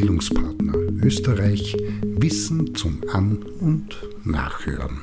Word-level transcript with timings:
Bildungspartner 0.00 0.72
Österreich 1.02 1.76
Wissen 2.02 2.74
zum 2.74 3.02
An- 3.12 3.42
und 3.60 3.98
Nachhören. 4.24 5.02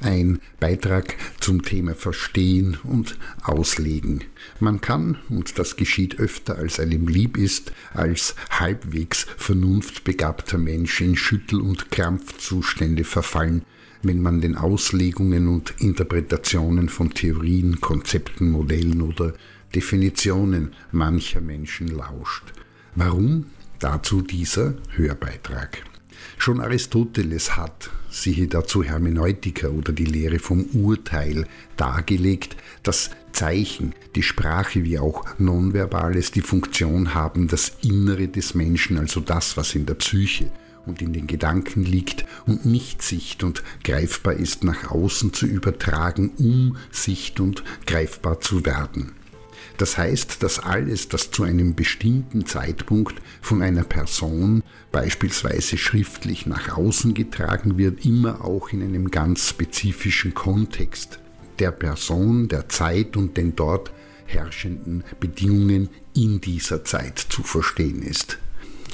Ein 0.00 0.38
Beitrag 0.60 1.16
zum 1.40 1.62
Thema 1.62 1.96
Verstehen 1.96 2.76
und 2.84 3.18
Auslegen. 3.42 4.22
Man 4.60 4.80
kann, 4.80 5.18
und 5.30 5.58
das 5.58 5.74
geschieht 5.74 6.20
öfter 6.20 6.58
als 6.58 6.78
einem 6.78 7.08
lieb 7.08 7.36
ist, 7.36 7.72
als 7.92 8.36
halbwegs 8.50 9.26
vernunftbegabter 9.36 10.58
Mensch 10.58 11.00
in 11.00 11.16
Schüttel- 11.16 11.60
und 11.60 11.90
Krampfzustände 11.90 13.02
verfallen, 13.02 13.62
wenn 14.04 14.22
man 14.22 14.40
den 14.40 14.54
Auslegungen 14.54 15.48
und 15.48 15.74
Interpretationen 15.80 16.88
von 16.88 17.10
Theorien, 17.10 17.80
Konzepten, 17.80 18.52
Modellen 18.52 19.02
oder 19.02 19.34
Definitionen 19.74 20.72
mancher 20.92 21.40
Menschen 21.40 21.88
lauscht. 21.88 22.44
Warum? 22.94 23.46
Dazu 23.84 24.22
dieser 24.22 24.76
Hörbeitrag. 24.96 25.84
Schon 26.38 26.62
Aristoteles 26.62 27.54
hat, 27.58 27.90
siehe 28.08 28.46
dazu 28.46 28.82
Hermeneutika 28.82 29.68
oder 29.68 29.92
die 29.92 30.06
Lehre 30.06 30.38
vom 30.38 30.62
Urteil, 30.72 31.46
dargelegt, 31.76 32.56
dass 32.82 33.10
Zeichen, 33.32 33.94
die 34.14 34.22
Sprache 34.22 34.84
wie 34.84 34.98
auch 34.98 35.26
Nonverbales 35.38 36.30
die 36.30 36.40
Funktion 36.40 37.12
haben, 37.12 37.46
das 37.46 37.72
Innere 37.82 38.28
des 38.28 38.54
Menschen, 38.54 38.96
also 38.96 39.20
das, 39.20 39.58
was 39.58 39.74
in 39.74 39.84
der 39.84 39.96
Psyche 39.96 40.50
und 40.86 41.02
in 41.02 41.12
den 41.12 41.26
Gedanken 41.26 41.84
liegt 41.84 42.24
und 42.46 42.64
nicht 42.64 43.02
sicht 43.02 43.44
und 43.44 43.62
greifbar 43.84 44.32
ist, 44.32 44.64
nach 44.64 44.92
außen 44.92 45.34
zu 45.34 45.44
übertragen, 45.44 46.30
um 46.38 46.78
sicht 46.90 47.38
und 47.38 47.62
greifbar 47.84 48.40
zu 48.40 48.64
werden. 48.64 49.12
Das 49.76 49.98
heißt, 49.98 50.42
dass 50.42 50.58
alles, 50.60 51.08
das 51.08 51.30
zu 51.30 51.42
einem 51.42 51.74
bestimmten 51.74 52.46
Zeitpunkt 52.46 53.20
von 53.42 53.62
einer 53.62 53.84
Person 53.84 54.62
beispielsweise 54.92 55.78
schriftlich 55.78 56.46
nach 56.46 56.76
außen 56.76 57.14
getragen 57.14 57.78
wird, 57.78 58.04
immer 58.04 58.44
auch 58.44 58.70
in 58.70 58.82
einem 58.82 59.10
ganz 59.10 59.48
spezifischen 59.48 60.34
Kontext 60.34 61.18
der 61.58 61.70
Person, 61.70 62.48
der 62.48 62.68
Zeit 62.68 63.16
und 63.16 63.36
den 63.36 63.56
dort 63.56 63.92
herrschenden 64.26 65.04
Bedingungen 65.20 65.88
in 66.14 66.40
dieser 66.40 66.84
Zeit 66.84 67.18
zu 67.18 67.42
verstehen 67.42 68.02
ist. 68.02 68.38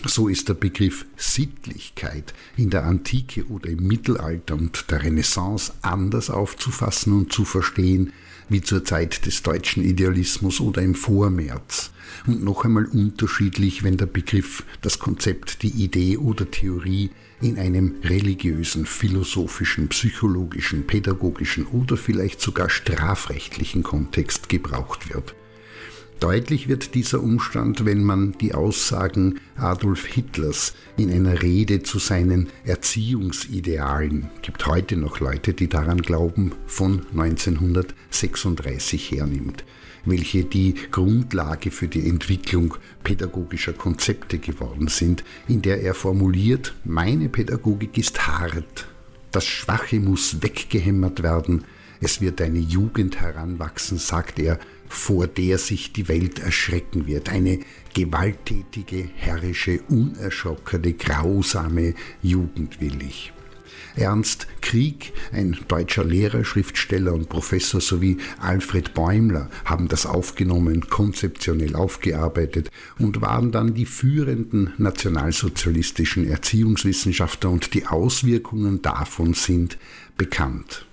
So 0.06 0.28
ist 0.28 0.48
der 0.48 0.54
Begriff 0.54 1.04
Sittlichkeit 1.16 2.32
in 2.56 2.70
der 2.70 2.84
Antike 2.84 3.46
oder 3.46 3.68
im 3.68 3.86
Mittelalter 3.86 4.54
und 4.54 4.90
der 4.90 5.02
Renaissance 5.02 5.72
anders 5.82 6.30
aufzufassen 6.30 7.12
und 7.12 7.32
zu 7.32 7.44
verstehen 7.44 8.12
wie 8.48 8.60
zur 8.60 8.84
Zeit 8.84 9.26
des 9.26 9.42
deutschen 9.42 9.84
Idealismus 9.84 10.60
oder 10.60 10.82
im 10.82 10.94
Vormärz. 10.94 11.90
Und 12.26 12.42
noch 12.42 12.64
einmal 12.64 12.86
unterschiedlich, 12.86 13.84
wenn 13.84 13.96
der 13.96 14.06
Begriff, 14.06 14.64
das 14.82 14.98
Konzept, 14.98 15.62
die 15.62 15.68
Idee 15.68 16.16
oder 16.16 16.50
Theorie 16.50 17.10
in 17.40 17.58
einem 17.58 17.94
religiösen, 18.02 18.86
philosophischen, 18.86 19.88
psychologischen, 19.88 20.86
pädagogischen 20.86 21.66
oder 21.66 21.96
vielleicht 21.96 22.40
sogar 22.40 22.68
strafrechtlichen 22.68 23.82
Kontext 23.82 24.48
gebraucht 24.48 25.14
wird. 25.14 25.34
Deutlich 26.20 26.68
wird 26.68 26.94
dieser 26.94 27.22
Umstand, 27.22 27.86
wenn 27.86 28.04
man 28.04 28.32
die 28.32 28.52
Aussagen 28.52 29.40
Adolf 29.56 30.04
Hitlers 30.04 30.74
in 30.98 31.10
einer 31.10 31.40
Rede 31.40 31.82
zu 31.82 31.98
seinen 31.98 32.50
Erziehungsidealen, 32.66 34.28
gibt 34.42 34.66
heute 34.66 34.98
noch 34.98 35.20
Leute, 35.20 35.54
die 35.54 35.68
daran 35.68 36.02
glauben, 36.02 36.52
von 36.66 37.06
1936 37.12 39.12
hernimmt, 39.12 39.64
welche 40.04 40.44
die 40.44 40.74
Grundlage 40.90 41.70
für 41.70 41.88
die 41.88 42.06
Entwicklung 42.06 42.74
pädagogischer 43.02 43.72
Konzepte 43.72 44.38
geworden 44.38 44.88
sind, 44.88 45.24
in 45.48 45.62
der 45.62 45.80
er 45.80 45.94
formuliert, 45.94 46.74
meine 46.84 47.30
Pädagogik 47.30 47.96
ist 47.96 48.26
hart, 48.26 48.86
das 49.32 49.46
Schwache 49.46 50.00
muss 50.00 50.42
weggehämmert 50.42 51.22
werden, 51.22 51.64
es 52.00 52.20
wird 52.20 52.40
eine 52.40 52.58
Jugend 52.58 53.20
heranwachsen, 53.20 53.98
sagt 53.98 54.38
er, 54.38 54.58
vor 54.88 55.26
der 55.26 55.58
sich 55.58 55.92
die 55.92 56.08
Welt 56.08 56.38
erschrecken 56.38 57.06
wird. 57.06 57.28
Eine 57.28 57.60
gewalttätige, 57.94 59.08
herrische, 59.14 59.80
unerschrockene, 59.88 60.94
grausame 60.94 61.94
Jugend 62.22 62.80
will 62.80 63.02
ich. 63.02 63.32
Ernst 63.96 64.46
Krieg, 64.60 65.12
ein 65.32 65.56
deutscher 65.68 66.04
Lehrer, 66.04 66.44
Schriftsteller 66.44 67.12
und 67.12 67.28
Professor 67.28 67.80
sowie 67.80 68.18
Alfred 68.38 68.94
Bäumler 68.94 69.50
haben 69.64 69.88
das 69.88 70.06
aufgenommen, 70.06 70.88
konzeptionell 70.88 71.74
aufgearbeitet 71.74 72.70
und 72.98 73.20
waren 73.20 73.52
dann 73.52 73.74
die 73.74 73.86
führenden 73.86 74.72
nationalsozialistischen 74.78 76.26
Erziehungswissenschaftler 76.26 77.50
und 77.50 77.74
die 77.74 77.86
Auswirkungen 77.86 78.80
davon 78.80 79.34
sind 79.34 79.76
bekannt. 80.16 80.86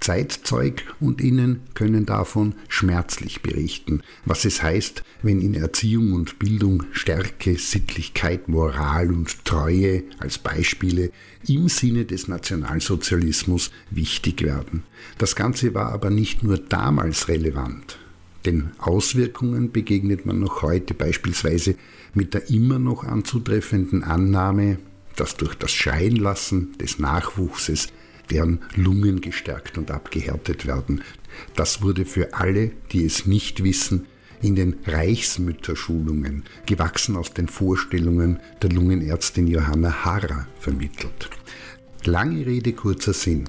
Zeitzeug 0.00 0.82
und 0.98 1.20
Innen 1.20 1.60
können 1.74 2.06
davon 2.06 2.54
schmerzlich 2.68 3.42
berichten, 3.42 4.02
was 4.24 4.44
es 4.44 4.62
heißt, 4.62 5.04
wenn 5.22 5.40
in 5.40 5.54
Erziehung 5.54 6.14
und 6.14 6.38
Bildung 6.38 6.84
Stärke, 6.92 7.56
Sittlichkeit, 7.58 8.48
Moral 8.48 9.12
und 9.12 9.44
Treue 9.44 10.04
als 10.18 10.38
Beispiele 10.38 11.12
im 11.46 11.68
Sinne 11.68 12.06
des 12.06 12.28
Nationalsozialismus 12.28 13.70
wichtig 13.90 14.42
werden. 14.42 14.84
Das 15.18 15.36
Ganze 15.36 15.74
war 15.74 15.92
aber 15.92 16.10
nicht 16.10 16.42
nur 16.42 16.56
damals 16.56 17.28
relevant. 17.28 17.98
Den 18.46 18.70
Auswirkungen 18.78 19.70
begegnet 19.70 20.24
man 20.24 20.40
noch 20.40 20.62
heute 20.62 20.94
beispielsweise 20.94 21.74
mit 22.14 22.32
der 22.32 22.48
immer 22.48 22.78
noch 22.78 23.04
anzutreffenden 23.04 24.02
Annahme, 24.02 24.78
dass 25.16 25.36
durch 25.36 25.54
das 25.54 25.72
Schreienlassen 25.72 26.72
des 26.78 26.98
Nachwuchses 26.98 27.88
deren 28.30 28.60
Lungen 28.76 29.20
gestärkt 29.20 29.78
und 29.78 29.90
abgehärtet 29.90 30.66
werden. 30.66 31.02
Das 31.56 31.82
wurde 31.82 32.04
für 32.04 32.34
alle, 32.34 32.72
die 32.92 33.04
es 33.04 33.26
nicht 33.26 33.62
wissen, 33.64 34.06
in 34.42 34.56
den 34.56 34.76
Reichsmütterschulungen, 34.86 36.44
gewachsen 36.66 37.16
aus 37.16 37.34
den 37.34 37.48
Vorstellungen 37.48 38.40
der 38.62 38.70
Lungenärztin 38.70 39.46
Johanna 39.46 40.04
Harrer, 40.04 40.46
vermittelt. 40.58 41.28
Lange 42.04 42.46
Rede, 42.46 42.72
kurzer 42.72 43.12
Sinn. 43.12 43.48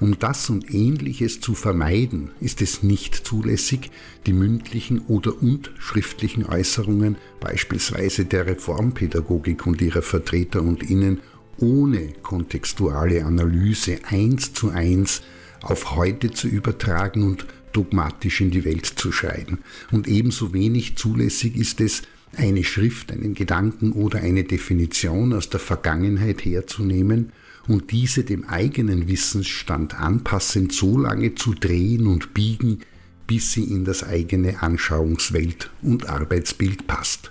Um 0.00 0.18
das 0.18 0.48
und 0.48 0.72
ähnliches 0.72 1.40
zu 1.40 1.54
vermeiden, 1.54 2.30
ist 2.40 2.62
es 2.62 2.82
nicht 2.82 3.14
zulässig, 3.14 3.90
die 4.24 4.32
mündlichen 4.32 5.00
oder 5.08 5.42
und 5.42 5.72
schriftlichen 5.78 6.46
Äußerungen 6.46 7.16
beispielsweise 7.38 8.24
der 8.24 8.46
Reformpädagogik 8.46 9.66
und 9.66 9.82
ihrer 9.82 10.00
Vertreter 10.00 10.62
und 10.62 10.88
Innen 10.88 11.20
ohne 11.60 12.12
kontextuale 12.22 13.24
Analyse 13.24 13.98
eins 14.04 14.52
zu 14.52 14.70
eins 14.70 15.22
auf 15.62 15.94
heute 15.94 16.30
zu 16.30 16.48
übertragen 16.48 17.22
und 17.22 17.46
dogmatisch 17.72 18.40
in 18.40 18.50
die 18.50 18.64
Welt 18.64 18.86
zu 18.86 19.12
schreiben. 19.12 19.58
Und 19.90 20.08
ebenso 20.08 20.52
wenig 20.52 20.96
zulässig 20.96 21.56
ist 21.56 21.80
es, 21.80 22.02
eine 22.36 22.62
Schrift, 22.62 23.10
einen 23.12 23.34
Gedanken 23.34 23.92
oder 23.92 24.20
eine 24.20 24.44
Definition 24.44 25.32
aus 25.32 25.50
der 25.50 25.60
Vergangenheit 25.60 26.44
herzunehmen 26.44 27.32
und 27.66 27.90
diese 27.90 28.24
dem 28.24 28.44
eigenen 28.44 29.08
Wissensstand 29.08 29.98
anpassend 29.98 30.72
so 30.72 30.98
lange 30.98 31.34
zu 31.34 31.54
drehen 31.54 32.06
und 32.06 32.32
biegen, 32.32 32.80
bis 33.26 33.52
sie 33.52 33.64
in 33.64 33.84
das 33.84 34.04
eigene 34.04 34.62
Anschauungswelt 34.62 35.70
und 35.82 36.08
Arbeitsbild 36.08 36.86
passt. 36.86 37.30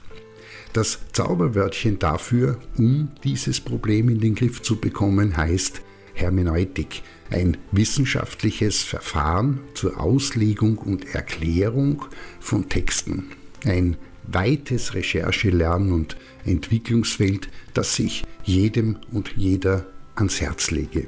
Das 0.74 1.00
Zauberwörtchen 1.14 1.98
dafür, 1.98 2.60
um 2.78 3.10
dieses 3.24 3.60
Problem 3.60 4.10
in 4.10 4.20
den 4.20 4.36
Griff 4.36 4.62
zu 4.62 4.80
bekommen, 4.80 5.36
heißt 5.36 5.82
Hermeneutik, 6.14 7.02
ein 7.32 7.58
wissenschaftliches 7.72 8.84
Verfahren 8.84 9.60
zur 9.74 10.00
Auslegung 10.00 10.78
und 10.78 11.16
Erklärung 11.16 12.06
von 12.40 12.70
Texten. 12.70 13.32
Ein 13.66 13.98
weites 14.28 14.94
Recherche-, 14.94 15.50
Lern- 15.50 15.92
und 15.92 16.18
Entwicklungsfeld, 16.46 17.50
das 17.74 17.98
ich 17.98 18.24
jedem 18.44 18.98
und 19.12 19.34
jeder 19.36 19.88
ans 20.16 20.40
Herz 20.42 20.72
lege. 20.72 21.08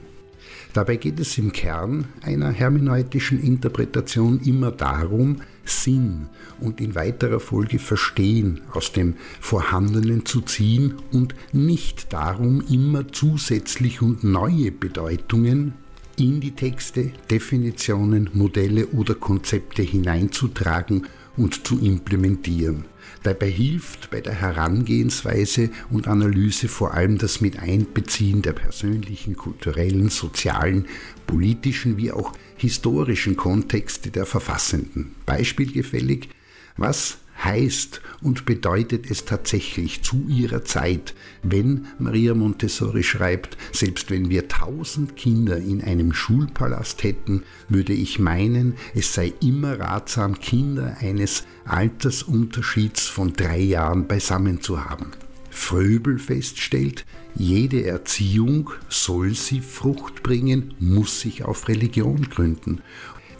Dabei 0.73 0.95
geht 0.95 1.19
es 1.19 1.37
im 1.37 1.51
Kern 1.51 2.05
einer 2.21 2.51
hermeneutischen 2.51 3.41
Interpretation 3.41 4.39
immer 4.39 4.71
darum, 4.71 5.41
Sinn 5.65 6.27
und 6.59 6.81
in 6.81 6.95
weiterer 6.95 7.39
Folge 7.39 7.79
Verstehen 7.79 8.61
aus 8.71 8.91
dem 8.91 9.15
Vorhandenen 9.39 10.25
zu 10.25 10.41
ziehen 10.41 10.95
und 11.11 11.35
nicht 11.51 12.13
darum, 12.13 12.63
immer 12.69 13.11
zusätzlich 13.11 14.01
und 14.01 14.23
neue 14.23 14.71
Bedeutungen 14.71 15.73
in 16.17 16.39
die 16.39 16.51
Texte, 16.51 17.11
Definitionen, 17.29 18.29
Modelle 18.33 18.87
oder 18.87 19.15
Konzepte 19.15 19.81
hineinzutragen 19.81 21.07
und 21.37 21.65
zu 21.65 21.79
implementieren. 21.79 22.85
Dabei 23.23 23.49
hilft 23.49 24.09
bei 24.09 24.19
der 24.19 24.33
Herangehensweise 24.33 25.69
und 25.89 26.07
Analyse 26.07 26.67
vor 26.67 26.93
allem 26.93 27.17
das 27.17 27.39
Miteinbeziehen 27.39 28.41
der 28.41 28.53
persönlichen, 28.53 29.35
kulturellen, 29.35 30.09
sozialen, 30.09 30.87
politischen 31.27 31.97
wie 31.97 32.11
auch 32.11 32.33
historischen 32.57 33.37
Kontexte 33.37 34.09
der 34.09 34.25
Verfassenden. 34.25 35.15
Beispielgefällig, 35.25 36.29
was 36.77 37.19
heißt 37.43 38.01
und 38.21 38.45
bedeutet 38.45 39.09
es 39.09 39.25
tatsächlich 39.25 40.03
zu 40.03 40.25
ihrer 40.27 40.63
Zeit, 40.63 41.13
wenn 41.43 41.87
Maria 41.99 42.33
Montessori 42.33 43.03
schreibt, 43.03 43.57
selbst 43.71 44.11
wenn 44.11 44.29
wir 44.29 44.47
tausend 44.47 45.15
Kinder 45.15 45.57
in 45.57 45.83
einem 45.83 46.13
Schulpalast 46.13 47.03
hätten, 47.03 47.43
würde 47.69 47.93
ich 47.93 48.19
meinen, 48.19 48.75
es 48.93 49.13
sei 49.13 49.33
immer 49.41 49.79
ratsam, 49.79 50.39
Kinder 50.39 50.97
eines 50.99 51.45
Altersunterschieds 51.65 53.07
von 53.07 53.33
drei 53.33 53.59
Jahren 53.59 54.07
beisammen 54.07 54.61
zu 54.61 54.85
haben. 54.85 55.11
Fröbel 55.49 56.17
feststellt, 56.17 57.05
jede 57.35 57.85
Erziehung 57.85 58.71
soll 58.89 59.35
sie 59.35 59.61
Frucht 59.61 60.23
bringen, 60.23 60.73
muss 60.79 61.21
sich 61.21 61.43
auf 61.43 61.67
Religion 61.67 62.29
gründen. 62.29 62.81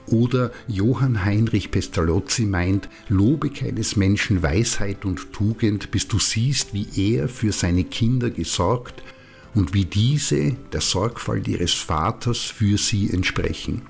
Oder 0.07 0.51
Johann 0.67 1.23
Heinrich 1.23 1.71
Pestalozzi 1.71 2.43
meint, 2.43 2.89
lobe 3.07 3.49
keines 3.49 3.95
Menschen 3.95 4.43
Weisheit 4.43 5.05
und 5.05 5.31
Tugend, 5.31 5.91
bis 5.91 6.07
du 6.07 6.19
siehst, 6.19 6.73
wie 6.73 6.87
er 6.95 7.29
für 7.29 7.51
seine 7.51 7.83
Kinder 7.83 8.29
gesorgt 8.29 9.03
und 9.53 9.73
wie 9.73 9.85
diese 9.85 10.55
der 10.73 10.81
Sorgfalt 10.81 11.47
ihres 11.47 11.73
Vaters 11.73 12.39
für 12.39 12.77
sie 12.77 13.09
entsprechen. 13.09 13.83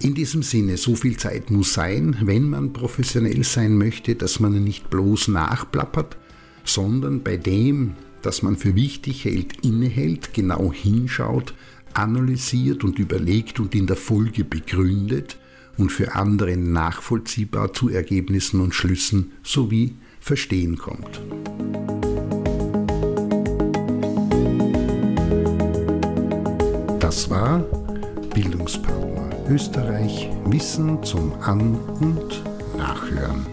In 0.00 0.14
diesem 0.14 0.42
Sinne, 0.42 0.78
so 0.78 0.96
viel 0.96 1.18
Zeit 1.18 1.50
muss 1.50 1.74
sein, 1.74 2.16
wenn 2.22 2.48
man 2.48 2.72
professionell 2.72 3.44
sein 3.44 3.76
möchte, 3.76 4.14
dass 4.14 4.40
man 4.40 4.64
nicht 4.64 4.88
bloß 4.88 5.28
nachplappert, 5.28 6.16
sondern 6.64 7.22
bei 7.22 7.36
dem, 7.36 7.94
das 8.22 8.42
man 8.42 8.56
für 8.56 8.74
wichtig 8.74 9.24
hält, 9.24 9.62
innehält, 9.64 10.32
genau 10.32 10.72
hinschaut, 10.72 11.52
analysiert 11.94 12.84
und 12.84 12.98
überlegt 12.98 13.60
und 13.60 13.74
in 13.74 13.86
der 13.86 13.96
Folge 13.96 14.44
begründet 14.44 15.38
und 15.76 15.90
für 15.90 16.14
andere 16.14 16.56
nachvollziehbar 16.56 17.72
zu 17.72 17.88
Ergebnissen 17.88 18.60
und 18.60 18.74
Schlüssen 18.74 19.32
sowie 19.42 19.96
Verstehen 20.20 20.76
kommt. 20.76 21.20
Das 27.00 27.30
war 27.30 27.60
Bildungspartner 28.34 29.00
Österreich 29.50 30.28
Wissen 30.44 31.02
zum 31.02 31.32
An- 31.40 31.74
und 31.74 32.44
Nachhören. 32.76 33.44